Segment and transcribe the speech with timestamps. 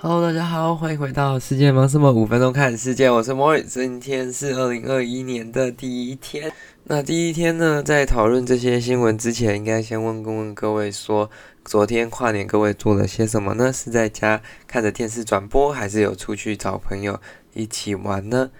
[0.00, 2.12] Hello，大家好，欢迎回到世界忙什么？
[2.12, 3.64] 五分钟看世界，我是 Mori。
[3.64, 6.52] 今天是二零二一年的第一天。
[6.84, 11.28] 那第一天呢，在讨论这些新闻之前，应该先问问各位说，
[11.64, 13.72] 昨天跨年各位做了些什么呢？
[13.72, 17.18] 是在家看着电视转播，还是有出去找朋友
[17.52, 18.52] 一起玩呢？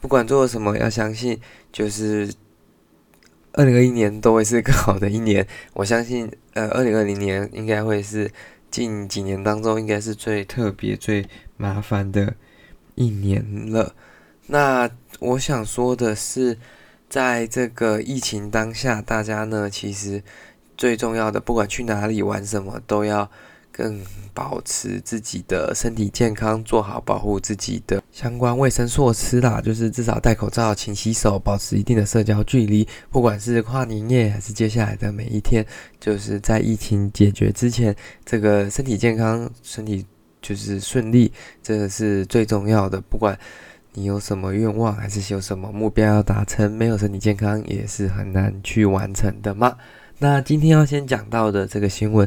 [0.00, 1.40] 不管做了什么，要相信
[1.72, 2.32] 就是
[3.54, 5.44] 二零二一年都会是更好的一年。
[5.72, 8.30] 我相信，呃，二零二零年应该会是。
[8.74, 12.34] 近几年当中，应该是最特别、最麻烦的
[12.96, 13.94] 一年了。
[14.48, 16.58] 那我想说的是，
[17.08, 20.24] 在这个疫情当下，大家呢，其实
[20.76, 23.30] 最重要的，不管去哪里玩什么，都要。
[23.76, 24.00] 更
[24.32, 32.86] 保持自己的身体健康，做好保护自己的相关卫生措施啦，就是至少戴口罩、勤洗手、保持一定的社交距离。
[33.10, 35.66] 不管是跨年夜还是接下来的每一天，
[35.98, 40.06] 就是在疫情解决之前，这个身体健康、身体
[40.40, 43.00] 就是顺利，这个是最重要的。
[43.00, 43.36] 不管
[43.92, 49.76] 你有什么愿望，还是有什么目标要达成，没有身体健康也是很难去完成的嘛。
[50.24, 52.26] 那今天要先讲到的这个新闻，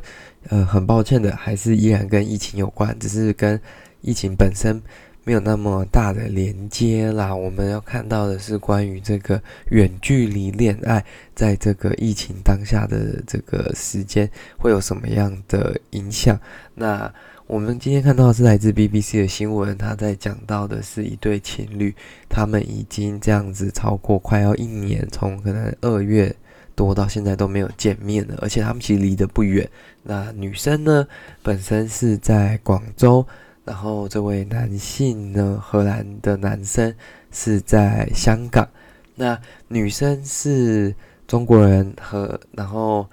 [0.50, 3.60] 呃，很抱歉的，还是依然跟疫情有关，只是跟
[4.02, 4.80] 疫情本身
[5.24, 7.36] 没有那么大的连接啦。
[7.36, 16.40] 我们要看到的是关于这个远距离恋爱，在这个疫情当下的这个时间会有什么样的影响？
[16.76, 17.12] 那
[17.48, 21.96] 我们今天看到的是来自 BBC 的新闻，他在讲到的是一对情侣，
[22.30, 26.36] 他们已经这样子超过快要一年，从可能二月。
[26.78, 29.68] 多到现在都没有见面了，而且他们其实离得不远。
[30.04, 31.08] 那女生呢，
[31.42, 33.26] 本身是在广州，
[33.66, 36.94] 然后这位男性呢，荷兰的男生
[37.32, 38.70] 是在香港。
[39.16, 40.94] 那女生是
[41.28, 43.10] 中国人和，然后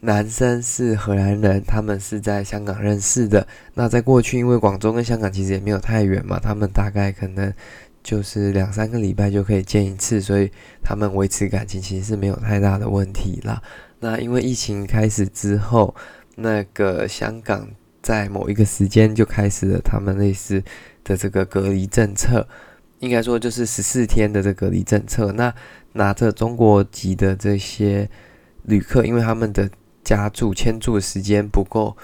[0.00, 3.46] 男生是荷兰人，他们是在香港认识的。
[3.74, 7.54] 那在过去，因为广州跟香港其实也没有太远嘛，他们大概可能。
[8.04, 13.62] 就是两三个礼拜就可以见一次，所以他们维持感情其实是没有太大的问题啦。
[14.00, 15.94] 那因为疫情开始之后，
[16.36, 17.66] 那个香港
[18.02, 20.62] 在某一个时间就开始了他们类似
[21.02, 22.46] 的这个隔离政策，
[22.98, 25.32] 应该说就是十四天的这隔离政策。
[25.32, 25.54] 那
[25.94, 28.06] 拿着中国籍的这些
[28.64, 29.70] 旅客，因为他们的
[30.04, 31.96] 加注签住的时间不够。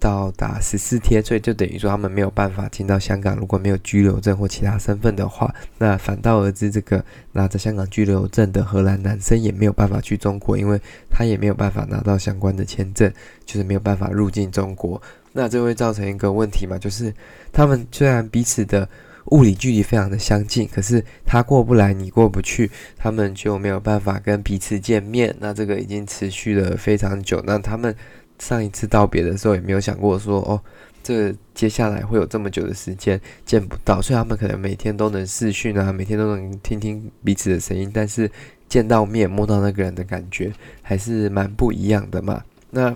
[0.00, 3.36] 到达十四天，所以就等于说他们没有办法进到香港。
[3.36, 10.80] 如果没有居留证或其他身份的话，那反倒而知这个拿着香港居留证的荷兰男生也没有办法去中国，因为
[11.10, 13.12] 他也没有办法拿到相关的签证，
[13.44, 15.00] 就是没有办法入境中国。
[15.32, 17.14] 那这会造成一个问题嘛，就是
[17.52, 18.88] 他们虽然彼此的
[19.26, 25.36] 物理距离非常的相近，可是他过不来，你过不去，他们就没有办法跟彼此见面。
[25.38, 27.94] 那这个已经持续了非常久，那他们。
[28.40, 30.60] 上一次道别的时候也没有想过说哦，
[31.02, 38.30] 这接下来会有这么久的时间见不到，所以他们可能每天都能视讯啊，每天都能听听彼此的声音，但是
[38.68, 40.50] 见到面摸到那个人的感觉
[40.82, 42.42] 还是蛮不一样的嘛。
[42.70, 42.90] 那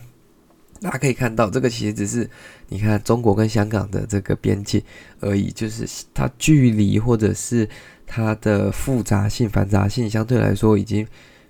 [0.81, 2.29] 大家可以看到，这个其实只是
[2.69, 4.83] 你看中国跟香港的这个边界
[5.21, 7.69] 而已，就是它距离或者是
[8.07, 11.07] 它的复杂性、繁杂性相对来说已经。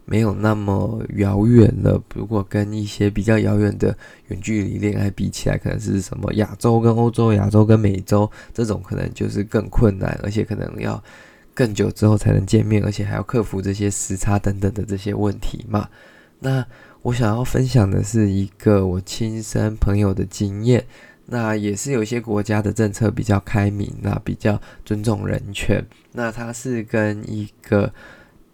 [0.07, 2.03] 没有那么遥远了。
[2.15, 3.97] 如果跟一些比较遥远的
[4.29, 11.03] 远距离恋爱比起来，可能是什么亚洲跟欧洲、亚洲跟美洲这种，可能就是更困难，而且可能要
[11.55, 15.89] 更久之后才能见面，而且还要克服这些时差等等的这些问题嘛。
[16.41, 16.65] 那
[17.03, 20.85] 我想要分享的是一个我亲身朋友的经验。
[21.27, 25.83] 那也是有一些国家的政策比较开明，那比较尊重人权。
[26.13, 27.91] 那他是跟一个。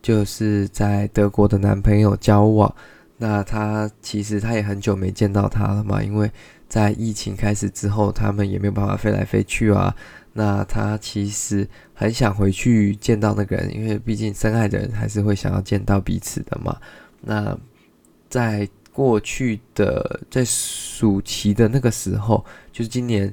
[0.03, 2.75] 就是在德国的男朋友交往，
[3.19, 6.31] 那他其实他也很久没见到他了嘛，因为
[6.69, 9.94] 在疫情开始之后，他们也没有办法飞来飞去啊。
[10.33, 16.77] 那他其实很想回去见到那个人，因为毕竟深爱的人还是会想要见到彼此的嘛。
[17.21, 17.56] 那
[18.28, 23.32] 在过去的在暑期的那个时候，就是今年。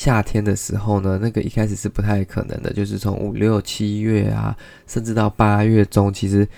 [0.00, 4.56] 夏天的时候呢，那个一开始是不太可能的，就是从五六七月啊，
[4.86, 6.48] 甚至到八月中，其实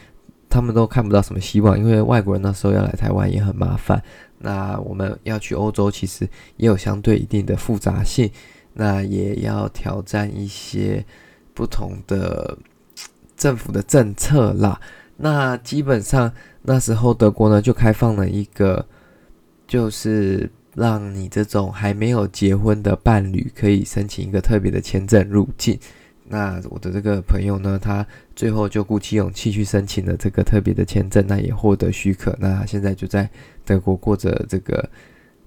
[0.48, 4.00] 他们都看不到什么希望，因为外国人那时候要来台湾也很麻烦。
[4.38, 6.24] 那我们要去欧洲，其实
[6.56, 8.30] 也有相对一定的复杂性，
[8.74, 11.04] 那也要挑战一些
[11.52, 12.56] 不同的
[13.36, 14.80] 政府的政策啦。
[15.16, 18.86] 那基本上那时候德国呢就开放了一个，
[19.66, 20.48] 就是。
[20.74, 25.78] 让你这种还没有结婚的伴侣可以申请一个特别的签证入境。
[26.28, 32.34] 那我的这个朋友呢，他最后就鼓起勇气去申请了这个特别的签证，那也获得许可。
[32.40, 33.28] 那他现在就在
[33.66, 34.88] 德国过着这个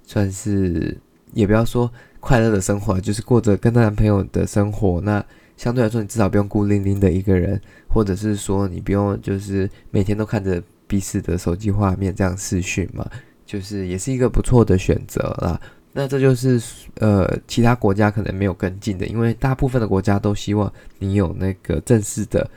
[0.03, 0.95] 算是
[1.33, 5.01] 也不要说快乐的生活，就是过着跟他男朋友的生活。
[5.01, 5.25] 那
[5.57, 13.09] 相对来说，你至少不用孤零零的一个人，或者是说你不用就是每天都看着彼此的手机画面这样视讯嘛，
[13.45, 15.59] 就是也是一个不错的选择啦。
[15.97, 16.61] 那这就是
[16.95, 22.49] 呃，其他国家可能没有跟进的，因为大部分的国家都希望你有那个正式的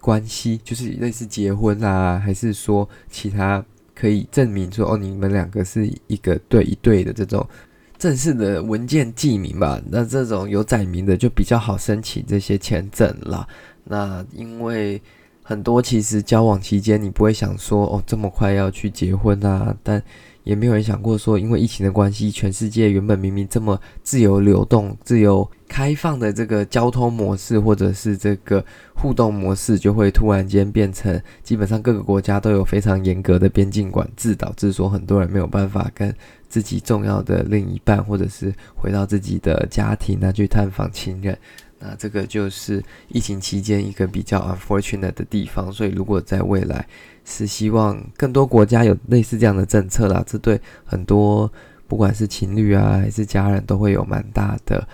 [0.00, 7.48] 关系，就是类似结婚啊，还是说其他可以证明说哦，你们两个是一个对一对的这种
[7.96, 9.80] 正式的文件记名吧。
[9.90, 13.48] 那这种有载明的就比较好申请这些签证啦。
[13.82, 15.00] 那因为
[15.48, 20.02] 很多其实交往期间你不会想说哦，这么快要去结婚啊，但。
[20.46, 28.64] 也没有人想过说，因为疫情的关系，全世界原本明明这么自由流动、自由开放的这个交通模式，或者是这个
[28.94, 36.14] 互动模式，就会突然间变成基本上各个国家都有非常严格的边境管制，导致说很多人没有办法跟
[36.48, 41.36] 自己重要的另一半，或者是回到自己的家庭啊去探访亲人。
[41.86, 45.70] 那这个就是疫情期间一个比较 unfortunate 的地方。
[45.70, 46.86] 所以如果在未来，
[47.24, 51.50] 是希望更多国家有类似这样的政策啦，这对很多
[51.86, 54.86] 不管是情侣啊还是家人都会有蛮大的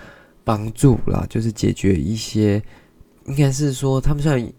[0.44, 2.62] 帮助啦，就是解决一些，
[3.26, 4.52] 应该是说他们虽然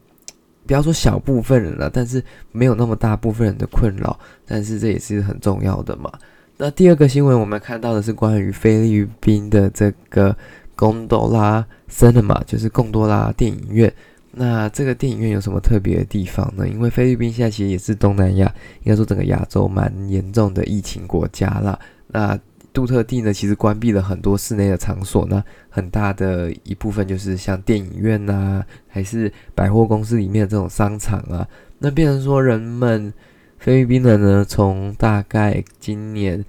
[0.66, 6.12] 不要说小部分人了，但是没有那么大部分人的困扰，但是这也是很重要的嘛。
[6.56, 10.36] 那第二个新闻我们看到的是关于菲律宾的这个
[10.76, 13.94] 贡多拉 Cinema，就是贡多拉电影院。
[14.36, 16.68] 那这个电影院有什么特别的地方呢？
[16.68, 18.52] 因为菲律宾现在其实也是东南亚，
[18.84, 21.78] 应该说整个亚洲蛮严重的疫情国家啦。
[22.08, 22.40] 那
[22.74, 31.48] 杜特地呢，其实关闭了很多室内的场所，那很大的一部分就是像电影院、啊，还是百货公司里面的这种商场啊。
[31.78, 33.14] 那变成说人们
[33.60, 36.44] 菲律宾人呢，从大概今年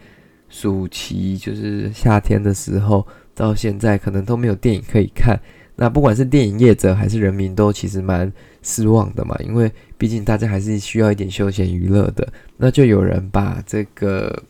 [0.48, 5.38] 暑期，就是夏天的时候到现在，可能都没有电影可以看。
[5.76, 8.32] 那不管是电影业者还是人民，都其实蛮
[8.62, 12.32] 失望的嘛，因为毕竟大家还是需要一点休闲娱乐的。
[12.56, 14.40] 那就有人把这个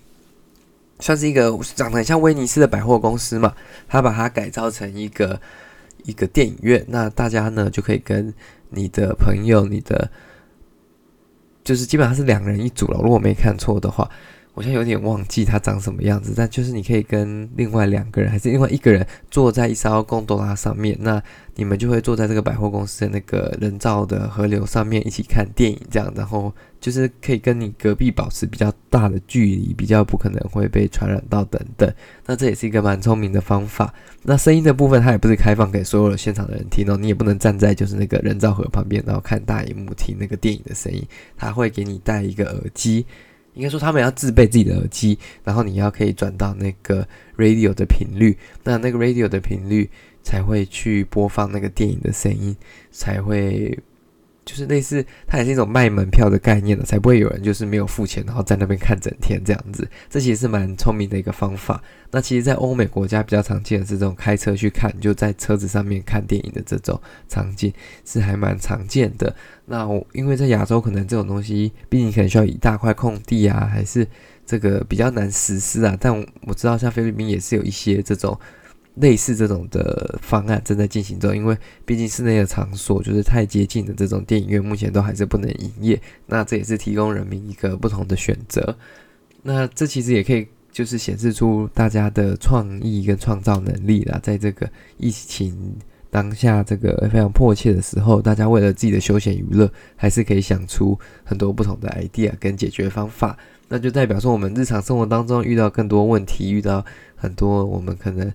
[1.00, 3.54] 算是一个长得很像威尼斯的百货公司嘛，
[3.88, 5.40] 他把它改造成一个
[6.04, 6.84] 一个电影院。
[6.86, 8.32] 那大家呢就可以跟
[8.68, 10.10] 你的朋友、你的
[11.64, 14.10] 就是基本上是两人一组了，如果没看错的话。
[14.54, 21.20] 我现在有点忘记它长什么样子，但就是你可以跟另外两个人，还是另外一个人坐在一艘贡多拉上面，那
[21.56, 31.92] 你们就会坐在这个百货公司的那个人造的河流上面一起看电影，这样，然后就是可以跟你隔壁保持比较大的距离，比较不可能会被传染到等等。
[32.24, 33.92] 那这也是一个蛮聪明的方法。
[34.22, 41.04] 那声音的部分它也不是开放给所有的现场的人听哦，你也不能站在就是那个人造河旁边，然后看大荧幕听那个电影的声音，
[41.36, 43.04] 它会给你戴一个耳机。
[43.54, 47.06] 应该说，他们要自备自己的耳机，然后你要可以转到那个
[47.36, 49.88] radio 的频率，那那个 radio 的频率
[50.22, 52.56] 才会去播放那个电影的声音，
[52.90, 53.78] 才会。
[54.44, 59.88] 就是类似，它也是一种卖门票的概念了，才不会有人就是没有付钱，然后在那边看整天这样子。
[60.10, 61.82] 这其实是蛮聪明的一个方法。
[62.10, 67.72] 那其实，在欧美国家比较常见的是这种开车去看，就在车子上面看电影的这种场景，
[68.04, 69.34] 是还蛮常见的。
[69.66, 74.06] 那我因为在亚洲，可能这种东西，毕竟可能需要一大块空地啊，还是
[74.44, 75.96] 这个比较难实施啊。
[75.98, 78.38] 但我知道，像菲律宾也是有一些这种。
[78.96, 86.00] 类似这种的方案正在进行中，因为毕竟室内的场所就是太接近的这种电影院，目前都还是不能营业。
[86.26, 88.76] 那这也是提供人民一个不同的选择。
[89.42, 94.20] 那这其实也可以就是显示出大家的创意跟创造能力啦。
[94.22, 95.74] 在这个疫情
[96.08, 103.36] 当下，这个非常迫切的时候，大家为了自己的休闲娱乐，还是可以想出很多不同的 idea 跟解决方法。
[103.66, 106.84] 那就代表说，我们日常生活当中遇到更多问题，遇到
[107.16, 108.32] 很多我们可能。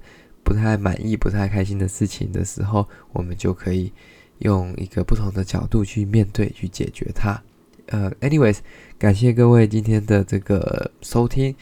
[0.50, 3.94] 不太满意、不太开心的事情的时候，我们就可以
[4.40, 7.40] 用一个不同的角度去面对、去解决它。
[7.86, 8.58] 呃，anyways，
[8.98, 11.56] 感谢各位今天的这个收听。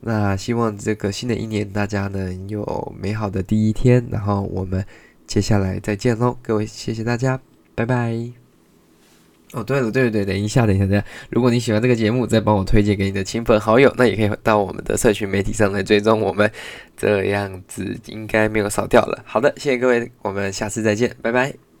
[0.00, 4.84] 那希望这个新的一年大家能有美好的第一天，然后我们
[5.24, 7.40] 接下来再见喽，各位，谢谢大家，
[7.76, 8.41] 拜拜。
[9.52, 16.50] 哦，对了，对对对，等一下，等一下，等一下，如果你喜欢这个节目，再帮我推荐给你的亲朋好友，那也可以到我们的社群媒体上来追踪我们，
[16.96, 19.22] 这样子应该没有少掉了。
[19.26, 21.71] 好的，谢谢各位，我们下次再见，拜拜。